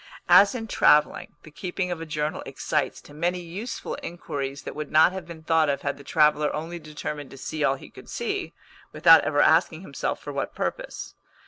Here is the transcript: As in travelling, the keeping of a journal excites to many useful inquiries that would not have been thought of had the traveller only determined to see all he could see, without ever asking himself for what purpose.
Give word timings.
As 0.29 0.55
in 0.55 0.65
travelling, 0.67 1.35
the 1.43 1.51
keeping 1.51 1.91
of 1.91 2.01
a 2.01 2.07
journal 2.07 2.41
excites 2.47 3.01
to 3.01 3.13
many 3.13 3.39
useful 3.39 3.93
inquiries 4.01 4.63
that 4.63 4.73
would 4.75 4.91
not 4.91 5.11
have 5.11 5.27
been 5.27 5.43
thought 5.43 5.69
of 5.69 5.83
had 5.83 5.97
the 5.99 6.03
traveller 6.03 6.51
only 6.55 6.79
determined 6.79 7.29
to 7.29 7.37
see 7.37 7.63
all 7.63 7.75
he 7.75 7.91
could 7.91 8.09
see, 8.09 8.51
without 8.93 9.21
ever 9.21 9.41
asking 9.41 9.81
himself 9.81 10.19
for 10.19 10.33
what 10.33 10.55
purpose. 10.55 11.13